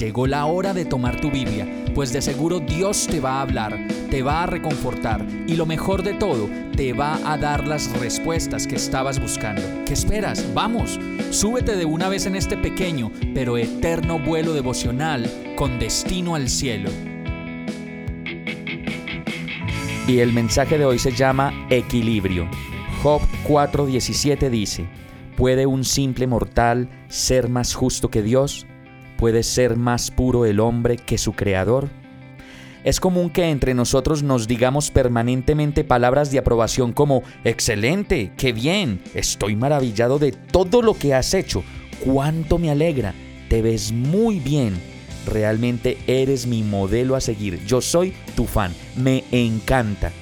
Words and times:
Llegó 0.00 0.26
la 0.26 0.46
hora 0.46 0.72
de 0.72 0.86
tomar 0.86 1.20
tu 1.20 1.30
Biblia, 1.30 1.68
pues 1.94 2.10
de 2.10 2.22
seguro 2.22 2.58
Dios 2.58 3.06
te 3.06 3.20
va 3.20 3.32
a 3.32 3.42
hablar, 3.42 3.86
te 4.10 4.22
va 4.22 4.44
a 4.44 4.46
reconfortar 4.46 5.26
y 5.46 5.56
lo 5.56 5.66
mejor 5.66 6.02
de 6.02 6.14
todo, 6.14 6.48
te 6.74 6.94
va 6.94 7.20
a 7.30 7.36
dar 7.36 7.68
las 7.68 7.92
respuestas 8.00 8.66
que 8.66 8.76
estabas 8.76 9.20
buscando. 9.20 9.60
¿Qué 9.84 9.92
esperas? 9.92 10.54
Vamos, 10.54 10.98
súbete 11.28 11.76
de 11.76 11.84
una 11.84 12.08
vez 12.08 12.24
en 12.24 12.34
este 12.34 12.56
pequeño 12.56 13.12
pero 13.34 13.58
eterno 13.58 14.18
vuelo 14.18 14.54
devocional 14.54 15.30
con 15.54 15.78
destino 15.78 16.34
al 16.34 16.48
cielo. 16.48 16.88
Y 20.08 20.20
el 20.20 20.32
mensaje 20.32 20.78
de 20.78 20.86
hoy 20.86 20.98
se 20.98 21.12
llama 21.12 21.52
Equilibrio. 21.68 22.48
Job 23.02 23.20
4:17 23.46 24.48
dice, 24.48 24.88
¿puede 25.36 25.66
un 25.66 25.84
simple 25.84 26.26
mortal 26.26 26.88
ser 27.08 27.50
más 27.50 27.74
justo 27.74 28.08
que 28.08 28.22
Dios? 28.22 28.66
¿Puede 29.20 29.42
ser 29.42 29.76
más 29.76 30.10
puro 30.10 30.46
el 30.46 30.60
hombre 30.60 30.96
que 30.96 31.18
su 31.18 31.34
creador? 31.34 31.90
Es 32.84 33.00
común 33.00 33.28
que 33.28 33.50
entre 33.50 33.74
nosotros 33.74 34.22
nos 34.22 34.48
digamos 34.48 34.90
permanentemente 34.90 35.84
palabras 35.84 36.30
de 36.30 36.38
aprobación 36.38 36.94
como 36.94 37.22
excelente, 37.44 38.32
qué 38.38 38.54
bien, 38.54 39.02
estoy 39.12 39.56
maravillado 39.56 40.18
de 40.18 40.32
todo 40.32 40.80
lo 40.80 40.94
que 40.94 41.12
has 41.12 41.34
hecho, 41.34 41.62
cuánto 42.02 42.56
me 42.56 42.70
alegra, 42.70 43.12
te 43.50 43.60
ves 43.60 43.92
muy 43.92 44.40
bien, 44.40 44.80
realmente 45.26 45.98
eres 46.06 46.46
mi 46.46 46.62
modelo 46.62 47.14
a 47.14 47.20
seguir, 47.20 47.62
yo 47.66 47.82
soy 47.82 48.14
tu 48.34 48.46
fan, 48.46 48.72
me 48.96 49.24
encanta. 49.32 50.12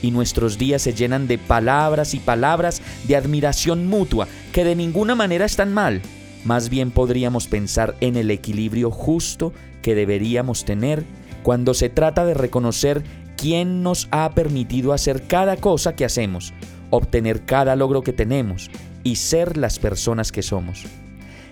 Y 0.00 0.10
nuestros 0.10 0.56
días 0.56 0.80
se 0.80 0.94
llenan 0.94 1.28
de 1.28 1.36
palabras 1.36 2.14
y 2.14 2.18
palabras 2.18 2.80
de 3.06 3.14
admiración 3.14 3.88
mutua 3.88 4.26
que 4.52 4.64
de 4.64 4.74
ninguna 4.74 5.14
manera 5.14 5.44
están 5.44 5.74
mal, 5.74 6.00
más 6.44 6.68
bien 6.68 6.90
podríamos 6.90 7.46
pensar 7.46 7.96
en 8.00 8.16
el 8.16 8.30
equilibrio 8.30 8.90
justo 8.90 9.52
que 9.82 9.94
deberíamos 9.94 10.64
tener 10.64 11.04
cuando 11.42 11.74
se 11.74 11.88
trata 11.88 12.24
de 12.24 12.34
reconocer 12.34 13.02
quién 13.36 13.82
nos 13.82 14.08
ha 14.10 14.30
permitido 14.30 14.92
hacer 14.92 15.26
cada 15.26 15.56
cosa 15.56 15.94
que 15.94 16.04
hacemos, 16.04 16.52
obtener 16.90 17.44
cada 17.44 17.76
logro 17.76 18.02
que 18.02 18.12
tenemos 18.12 18.70
y 19.04 19.16
ser 19.16 19.56
las 19.56 19.78
personas 19.78 20.32
que 20.32 20.42
somos. 20.42 20.84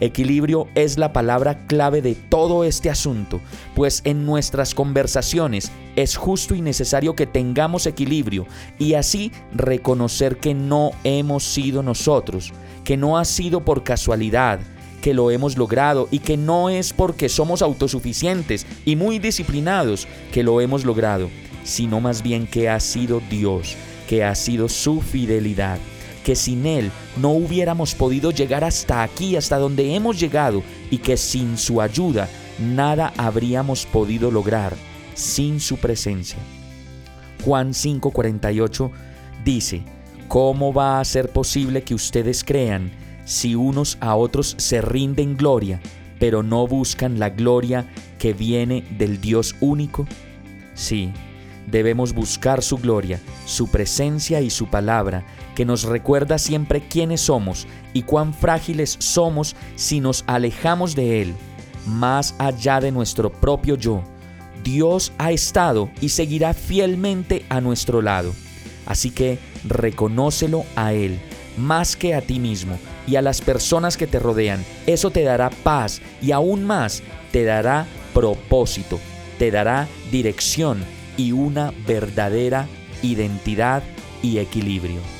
Equilibrio 0.00 0.66
es 0.74 0.96
la 0.96 1.12
palabra 1.12 1.66
clave 1.66 2.00
de 2.00 2.14
todo 2.14 2.64
este 2.64 2.88
asunto, 2.88 3.40
pues 3.74 4.00
en 4.04 4.24
nuestras 4.24 4.74
conversaciones 4.74 5.70
es 5.94 6.16
justo 6.16 6.54
y 6.54 6.62
necesario 6.62 7.14
que 7.14 7.26
tengamos 7.26 7.86
equilibrio 7.86 8.46
y 8.78 8.94
así 8.94 9.30
reconocer 9.52 10.38
que 10.38 10.54
no 10.54 10.92
hemos 11.04 11.44
sido 11.44 11.82
nosotros, 11.82 12.52
que 12.84 12.96
no 12.96 13.18
ha 13.18 13.24
sido 13.24 13.64
por 13.64 13.82
casualidad, 13.84 14.60
que 15.02 15.14
lo 15.14 15.30
hemos 15.30 15.56
logrado 15.56 16.08
y 16.10 16.18
que 16.18 16.36
no 16.36 16.68
es 16.68 16.92
porque 16.92 17.28
somos 17.28 17.62
autosuficientes 17.62 18.66
y 18.84 18.96
muy 18.96 19.18
disciplinados 19.18 20.06
que 20.32 20.42
lo 20.42 20.60
hemos 20.60 20.84
logrado, 20.84 21.30
sino 21.64 22.00
más 22.00 22.22
bien 22.22 22.46
que 22.46 22.68
ha 22.68 22.80
sido 22.80 23.20
Dios, 23.30 23.76
que 24.08 24.24
ha 24.24 24.34
sido 24.34 24.68
su 24.68 25.00
fidelidad 25.00 25.78
que 26.24 26.36
sin 26.36 26.66
Él 26.66 26.90
no 27.16 27.30
hubiéramos 27.30 27.94
podido 27.94 28.30
llegar 28.30 28.64
hasta 28.64 29.02
aquí, 29.02 29.36
hasta 29.36 29.58
donde 29.58 29.94
hemos 29.94 30.20
llegado, 30.20 30.62
y 30.90 30.98
que 30.98 31.16
sin 31.16 31.56
su 31.56 31.80
ayuda 31.80 32.28
nada 32.58 33.12
habríamos 33.16 33.86
podido 33.86 34.30
lograr 34.30 34.74
sin 35.14 35.60
su 35.60 35.76
presencia. 35.78 36.38
Juan 37.44 37.72
5:48 37.72 38.90
dice, 39.44 39.82
¿cómo 40.30 40.72
va 40.72 41.00
a 41.00 41.04
ser 41.04 41.32
posible 41.32 41.82
que 41.82 41.92
ustedes 41.92 42.44
crean 42.44 42.92
si 43.24 43.56
unos 43.56 43.98
a 44.00 44.14
otros 44.14 44.54
se 44.58 44.80
rinden 44.80 45.36
gloria, 45.36 45.80
pero 46.20 46.44
no 46.44 46.68
buscan 46.68 47.18
la 47.18 47.30
gloria 47.30 47.88
que 48.16 48.32
viene 48.32 48.84
del 48.96 49.20
Dios 49.20 49.56
único? 49.60 50.06
Sí, 50.74 51.12
debemos 51.66 52.14
buscar 52.14 52.62
su 52.62 52.76
gloria, 52.78 53.18
su 53.44 53.72
presencia 53.72 54.40
y 54.40 54.50
su 54.50 54.68
palabra, 54.68 55.26
que 55.56 55.64
nos 55.64 55.82
recuerda 55.82 56.38
siempre 56.38 56.86
quiénes 56.86 57.22
somos 57.22 57.66
y 57.92 58.02
cuán 58.02 58.32
frágiles 58.32 58.98
somos 59.00 59.56
si 59.74 59.98
nos 59.98 60.22
alejamos 60.28 60.94
de 60.94 61.22
Él, 61.22 61.34
más 61.86 62.36
allá 62.38 62.78
de 62.78 62.92
nuestro 62.92 63.32
propio 63.32 63.74
yo. 63.74 64.04
Dios 64.62 65.12
ha 65.18 65.32
estado 65.32 65.90
y 66.00 66.10
seguirá 66.10 66.54
fielmente 66.54 67.44
a 67.48 67.60
nuestro 67.60 68.00
lado. 68.00 68.32
Así 68.86 69.10
que 69.10 69.38
reconócelo 69.64 70.64
a 70.76 70.92
Él, 70.92 71.18
más 71.56 71.96
que 71.96 72.14
a 72.14 72.20
ti 72.20 72.38
mismo 72.38 72.78
y 73.06 73.16
a 73.16 73.22
las 73.22 73.40
personas 73.40 73.96
que 73.96 74.06
te 74.06 74.18
rodean. 74.18 74.64
Eso 74.86 75.10
te 75.10 75.22
dará 75.22 75.50
paz 75.50 76.00
y 76.22 76.32
aún 76.32 76.64
más 76.64 77.02
te 77.32 77.44
dará 77.44 77.86
propósito, 78.14 78.98
te 79.38 79.50
dará 79.50 79.88
dirección 80.10 80.84
y 81.16 81.32
una 81.32 81.72
verdadera 81.86 82.66
identidad 83.02 83.82
y 84.22 84.38
equilibrio. 84.38 85.19